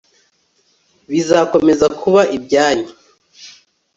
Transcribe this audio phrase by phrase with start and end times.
[1.09, 2.91] bizakomeza kuba ibyanyu